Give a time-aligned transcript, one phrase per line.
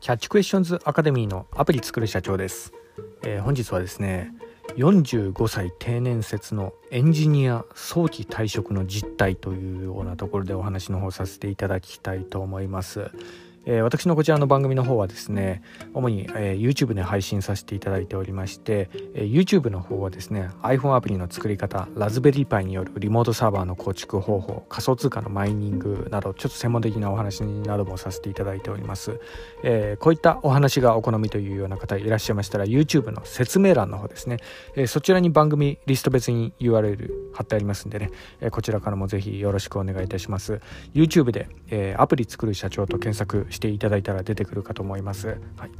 [0.00, 2.72] キャッチクエスチョンズアカデミーのアプリ作る社長です、
[3.24, 4.32] えー、本日はですね
[4.76, 13.10] 45歳定年説のエンジニア早期退職の実態というようなところでお話の方させていただきたいと思います。
[13.70, 15.60] えー、私のこちらの番組の方はですね
[15.92, 29.20] 主に、えー、YouTube で配信させていただいておりまして、えー、YouTube の方はですね iPhone アプリの作り方ラズベリーパイによるリモートサーバーの構築方法仮想通貨のマイニングなどちょっと専門的なお話などもさせていただいております、
[29.62, 34.38] え、こういったお話がお好みというような方いらっしゃいましたら YouTube の説明欄の方ですね、
[34.76, 40.60] え、そちらに番組リスト別に URL 貼ってありますんでね、え、こちらからもぜひよろしくお願いいたします。
[40.94, 45.28] YouTube で、え、アプリ作る社長と検索してていただいたら出ててくるかと思います。
[45.56, 45.70] はい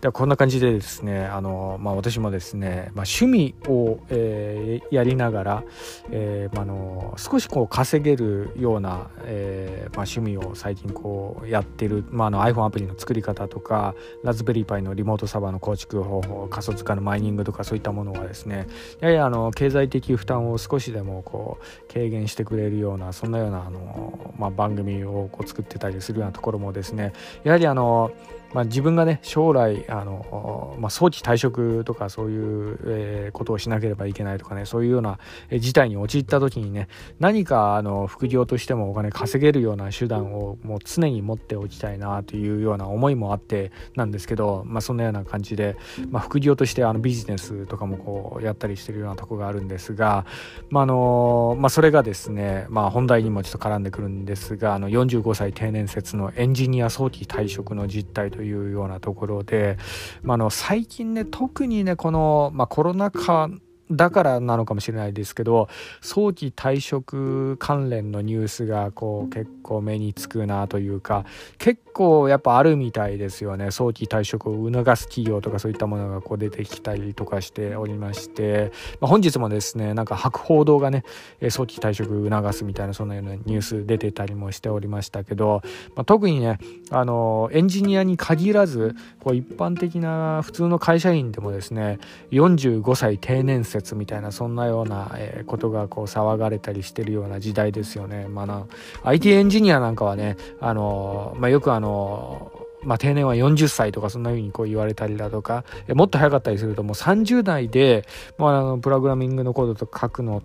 [0.00, 5.64] ではこんな感じでですねあの、まあ、私もですね、まあ、趣味を、えー、やりながら、
[6.10, 18.66] えーまあの、少しこう稼げるような、えーまあ、趣味を最近こうやってる、まあ、の iPhone アプリの作り方とかラズベリーパイのリモートサーバーの構築方法仮想通貨のマイニングとかそういったものはですね
[19.00, 28.12] ややあの経済的負担を少しでもこう軽減してくれるようなそんなようなあの、まあ、番組をこう作ってたりするようなところもですねやはりあの
[28.52, 35.18] まあ、自分がね将来あの、まあ、早期退職とかそういう、えー、ことをしなければいけないとかねそういうような
[35.58, 36.88] 事態に陥った時にね
[37.18, 45.76] 何かあの副業としてもお金稼げるような手段をもう常に持っておきたいなというような思いもあってなんですけど、まあ、そんなような感じで、
[46.10, 50.24] まあ、副業としてあのビジネスとかもこうやったりしてるようなとこがあるんですが、
[50.70, 59.76] まああのまあ、それがですね、まあ、本題にもちょっと絡んでくるんですがあの45歳定年説のエンジニア早期退職の実態といういうようなところで、
[60.22, 63.50] まあ、の最近ね特にねこの、まあ、コロナ禍
[63.90, 65.68] だからなのかもしれないですけど
[66.00, 71.24] 早期退職関連のニュースがこう結構目につくなというか
[71.58, 73.70] 結構やっぱあるみたいですよね。
[73.70, 78.70] 早期退職を促す企業とかそういったものがこう出てきたりとかしておりまして、
[79.00, 81.04] まあ、本日もですねなんか博報堂がね
[81.48, 85.62] 早期退職促すみたいなそんなようなニュース出てたりもしておりましたけど、
[85.94, 86.58] まあ、特にね
[86.90, 91.98] あのエンジニアに限らずこう一般的な普通の会社員でもですね
[92.30, 98.26] 45歳定年制説みたいなそんなような、えことがこう騒がれたりしてるような時代ですよね。
[98.28, 98.66] まあ、な
[99.04, 102.52] IT エンジニアなんかはねあの、まあ、よくあの
[102.86, 108.06] まあ、定年は40歳とかそんな風にこう言われたりだとかもっと早かったりするともう30代で、
[108.38, 110.40] まあ、あのプログラミングのコードとか書くの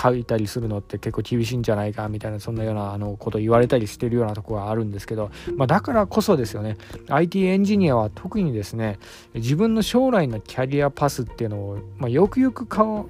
[0.00, 6.76] 書いたりするのって結構厳しいんじゃないかみたいなそんなようなあのこと言われたりしてるようなところがあるんですけど、まあ、だからこそですよね
[7.08, 8.98] IT エンジニアは特にですね
[9.34, 13.08] 自分の将来のキャリアパスっていうのを、まあ、よくよく考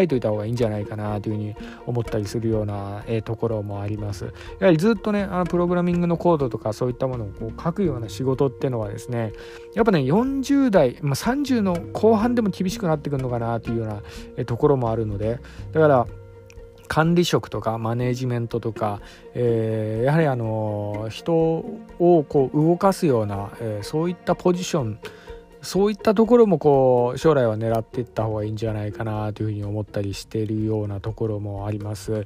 [0.00, 1.56] えといた方がいいんじゃないかなというふうに
[1.86, 4.32] 思ったりするような、え、ところもあります。
[4.60, 9.32] やはりずっとねあのプログラミングのコードとかそういったものをこう書くような仕事っていうのはですね
[9.74, 15.40] やっぱね40代、まあ、30の後半でも厳しくなってくるのかなというような、ところもあるので
[15.72, 16.06] だから
[16.88, 19.00] 管理職とかマネジメントとか、
[19.34, 24.98] えー、やはりあの人をこう動かすような、えー、そういったポジション
[25.62, 32.24] そういったところもこう将来は狙っていった方がいいんじゃないかなというふうに思ったりしているようなところもあります。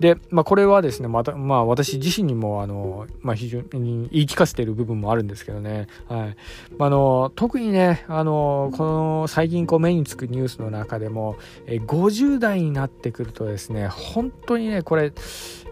[0.00, 6.36] で、まあ、これはですねまた、まあ、私自身にもあの、まあ、非常に言い聞かせている部分もあるんですけどね、はい
[6.78, 11.36] あの特にねあのこの最近こう目につくニュースの中でも
[11.66, 15.12] え50代になってくるとですね本当にねこれ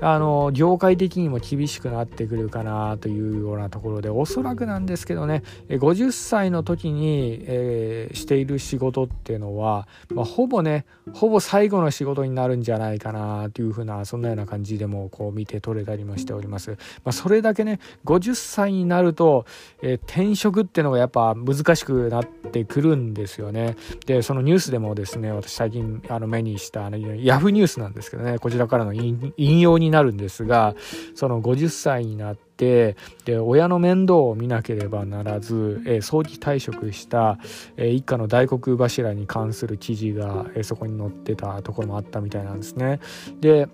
[0.01, 16.71] あの業界的にも厳しくなってくるかなというようなところでおそらくなんですけどね50歳の時に、にえー、している仕事っていうのは、まあ、ほぼねほぼ最後の仕事になるんじゃないかなというふうなそんなような感じでもこう見て取れたりもしております。
[17.05, 19.45] まあ、それだけね50歳になると、
[19.83, 23.77] えー、転職っていうのがやっぱ難しくなってくるんですよね。
[24.07, 30.75] でそのニュースでもですね私最近あの目にしたあのヤフーニュースなんですけどねこちらからの引用になるんですが
[31.15, 32.97] その50歳になってで
[33.27, 37.39] 親の面倒を見なければならず、えー、早期退職した、
[37.77, 43.01] えー、一家の大黒柱に関する記事が、えー、そこに載ってたところもあったみたいなんですね。
[43.41, 43.69] で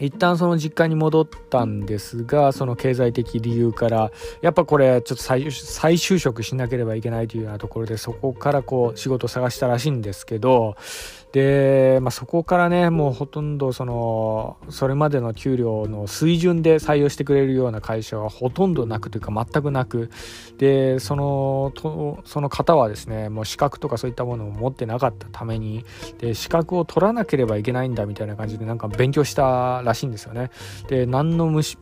[0.00, 4.10] 一旦その実家に戻ったんですがその経済的理由から
[4.42, 10.76] やっぱこれちょっと再就職しなければいけないというようなところでそこからこう仕事探したらしいんですけど
[11.34, 20.10] で、まあ、そこからねもうほとんどそのそれまでの給料の水準で採用してくれるような会社はほとんどなくというか全くなく。
[20.58, 25.84] でそのとその方はですねもう資格とかそういったものを持ってなかったために
[26.18, 30.52] で資格を取らなければいけないんだみたいな感じでなんか勉強したらしいんですよね。
[30.86, 31.76] で何の無資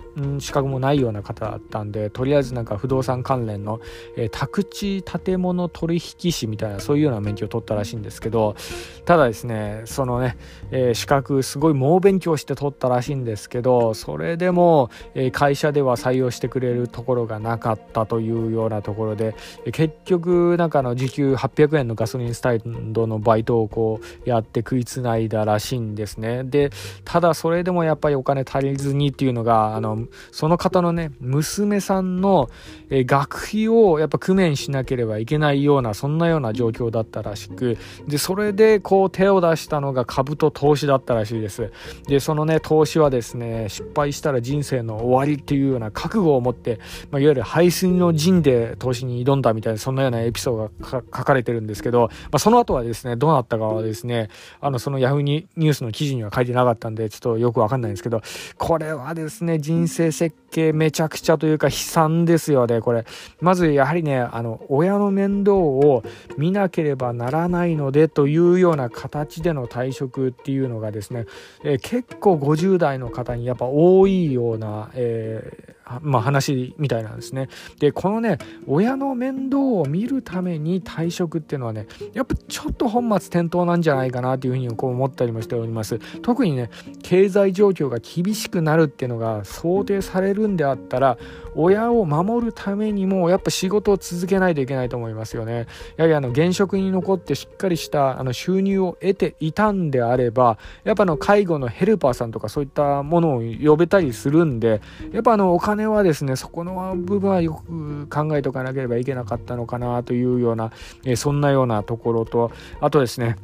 [0.51, 3.81] 格もないような方だったんでとりあえずなんか不動産関連の、
[4.17, 8.57] えー、宅地建物取引士みたいなそういうような免許を取ったらしいんですけど
[9.05, 10.37] ただですですねそのね、
[10.71, 19.35] えー、資格すごい猛勉強して取ったらしいんですけどそれでも、えー、会社では採用してくれるところがなかったというようなところで
[19.73, 26.45] 結局なんかの時給800円のガソリンスタンドのバイトをこうやって食いつないだらしいんですね。
[26.45, 26.71] で
[27.05, 32.49] ただそれでもやっぱりお金足りずにっていうのがあのその方のね娘さんの、
[32.91, 41.73] え学費をやっぱ工面しなければいけないようなそんなような状況だったらしくでそれでこう手をを出したのが株と投資だったらしいです。
[42.07, 46.79] でそのね投資はですね失敗したら人生の終わりっていうような覚悟を持って、
[47.11, 54.29] まあ、いわゆる排水の陣で投資に挑んだみたいなそんなようなエピソードが書かれてるんですけど、まあ、その後はですねどうなったかはですね
[54.61, 58.23] あのそのヤフーニュースの記事には書いてなかったんでちょっとよくわかんないんですけど
[58.59, 63.05] これはですね人生設計めちゃくちゃというか悲惨ですよねこれ。
[63.41, 66.03] まずやはりねあの親の面倒を
[66.37, 71.27] 見なければならないのでというような形での退職っていうのがですね、
[71.65, 75.72] えー、結構50代の方にやっぱ多いような、えー、
[76.03, 77.49] まあ、話みたいなんですね。
[77.79, 85.99] でこのね親の面倒を見るために退職っていうのはねやっぱちょっと本末転倒なんじゃないかなというふうにこう思ったりもしております。
[86.23, 86.71] 特にね
[87.03, 91.19] 経済状況が厳しくなるっていうのが想定されるんであったら
[91.55, 95.67] 親を守るためにもやっぱ仕事を続けないといけないと思いますよね。
[95.97, 104.81] やはりあの現職に残ってしっかりしたあの収入を得ていたんであればやっぱあの介護のヘルパーさんとかそういったものを呼べたりするんで
[105.13, 110.73] やっぱあのお金はですねそこの部分はよく考えておかなければいけなかったのかなというような、
[111.05, 112.51] えそんなようなところと
[112.81, 113.37] あとですね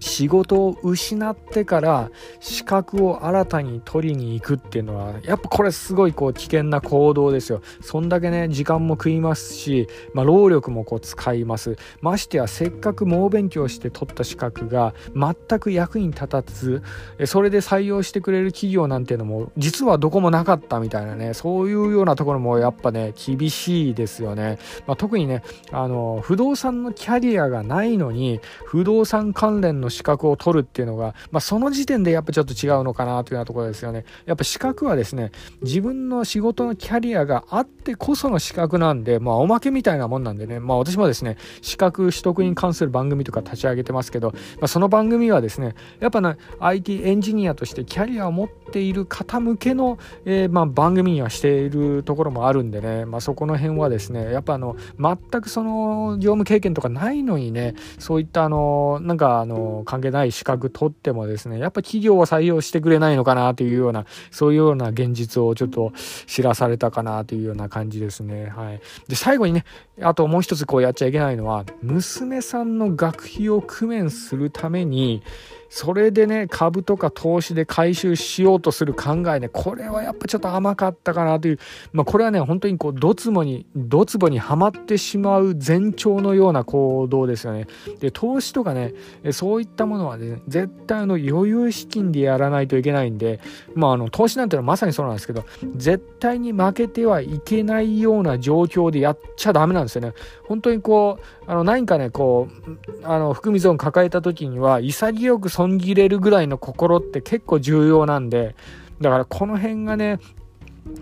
[0.00, 2.10] 仕事を失ってから
[2.40, 7.62] 資格を新たに取りに行くっていうのはやっぱこれすごいこう危険な行動ですよ。
[7.80, 11.76] そんだけね時間も食いますし、まあ、労力もこう使います。
[12.00, 16.82] ましてやせっかく猛勉強して取った資格が全く役に立たず
[17.26, 34.04] それで採用してくれる企業なんていうのも実はどこもなかったみたいなねそういうようなところもやっぱね厳しいですよね、まあ、特にねあの不動産のキャリアがないのに不動産関連のの資格を取るっていうのが、まあ、その時点でやっぱちょっと違うのかなというようなところですよね。
[34.26, 35.32] やっぱ資格はですね、
[35.62, 65.92] 自分の仕事のキャリアがあってこその資格なんで、まあ、おまけみたいなもんなんでね、まあ、私もですね、資格取得に関する番組とか立ち上げてますけど、まあ、その番組はですね、やっぱね、IT エンジニアとしてキャリアを持っている方向けの、えー、まあ、番組にはしているところもあるんでね、まあ、そこの辺はですね、やっぱあの、全くその業務経験とかないのにね、そういったあの、なんかあの、関係ない資格取ってもですね、やっぱ企業は採用してくれないのかなというような、そういうような現実をちょっと
[66.26, 68.46] 知らされたかなというような感じですね。
[68.46, 68.80] はい。
[69.08, 69.64] で、最後にね、
[70.00, 75.22] あともう一つこうやっちゃいけないのは、娘さんの学費を工面するために、
[75.68, 81.58] それでね株とか投資で回収しようとする考えねこれはやっぱちょっと甘かったかなという、
[81.92, 87.66] まあ、これはね本当にこうドツボにドツボにはまってしまう前兆のような行動ですよね
[88.00, 88.94] で投資とかね
[89.32, 93.40] そういったものはね絶対の余裕資金でやらないといけないんで
[93.74, 95.44] まああの投資なんてのはまさにそうなんですけど
[95.76, 100.14] 絶対に負けてはいけないような状況でやっちゃダメなんですよね。
[100.44, 108.56] 本当にこうあの何かねこうあの含み損抱えた時には潔く損切れるぐらいの心って結構重要なんで、
[109.00, 110.18] だからこの辺がね、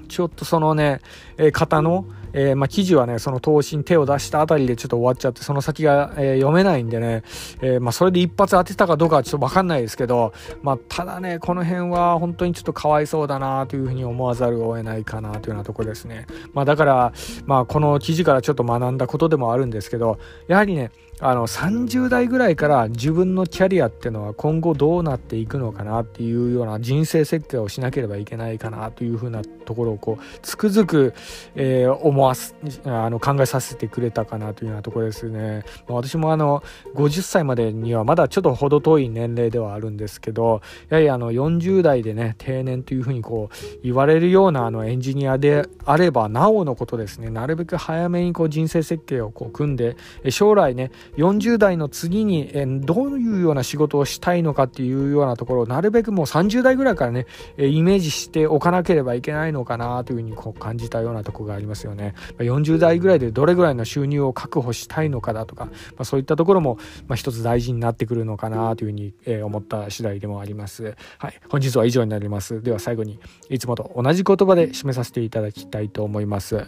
[0.08, 1.00] ちょっとそのね、
[1.36, 2.06] えー、方の、
[2.36, 7.22] えー、まあ、記事はね、その投資に手を出したあたりでちょっと終わっちゃって、その先が、え、読めないんでね、
[7.62, 16.26] えまあ、それで一発当てたかどうかはちょっとわかんないですけど、まあ、ただね、この辺は本当にちょっとかわいそうだなというふうに思わざるを得ないかなというようなとこですね。
[16.52, 17.12] ま、だから、
[17.46, 31.14] まあ、この記事からちょっと学んだことでもあるんですけど、やはりね、あの30代ぐらいから自分のキャリアっていうのは今後どうなっていくのかなっていうような人生設計をしなければいけないかなというふうなところをこうつくづく、
[31.54, 32.54] えー、思わす
[32.84, 35.64] あの考えさせてくれたかなというようなところですね。
[35.88, 36.62] 私もあの
[36.94, 49.96] 50歳までにはまだちょっと程遠い年齢ではあるんですけどやはりあの40代でね定年というふうにこう言われるようなあのエンジニアであればなおのことですねなるべく早めにこう人生設計をこう組んで
[50.28, 62.14] 将来ね40代の次に、えどういうような仕事をしたいのかっていうようなところをなるべくもう30代ぐらいからね、えイメージしておかなければいけないのかなというふうにこう感じたようなとこがありますよね。
[62.38, 70.96] 40代ぐらいでどれぐらいの収入を確保したいのかだとか、まあ、そういったところも、まあ、一つ大事になってくるのかなというふうに、え思った次第でもあります。
[71.18, 72.62] はい、本日は以上になります。
[72.62, 76.66] では最後にいつもと同じ言葉で締めさせていただきたいと思います。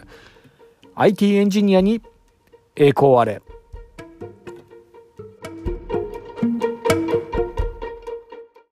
[0.95, 2.01] IT エンジニアに
[2.75, 3.41] 栄光あれ。